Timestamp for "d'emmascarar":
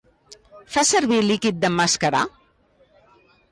1.65-2.25